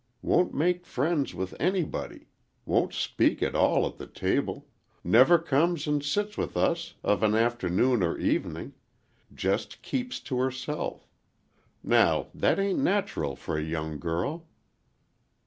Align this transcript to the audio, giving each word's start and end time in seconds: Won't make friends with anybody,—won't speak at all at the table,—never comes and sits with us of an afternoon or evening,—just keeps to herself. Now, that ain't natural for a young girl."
Won't 0.23 0.51
make 0.55 0.83
friends 0.87 1.35
with 1.35 1.53
anybody,—won't 1.59 2.91
speak 2.91 3.43
at 3.43 3.53
all 3.53 3.85
at 3.85 3.97
the 3.97 4.07
table,—never 4.07 5.37
comes 5.37 5.85
and 5.85 6.03
sits 6.03 6.39
with 6.39 6.57
us 6.57 6.95
of 7.03 7.21
an 7.21 7.35
afternoon 7.35 8.01
or 8.01 8.17
evening,—just 8.17 9.83
keeps 9.83 10.19
to 10.21 10.39
herself. 10.39 11.07
Now, 11.83 12.29
that 12.33 12.57
ain't 12.57 12.79
natural 12.79 13.35
for 13.35 13.59
a 13.59 13.63
young 13.63 13.99
girl." 13.99 14.47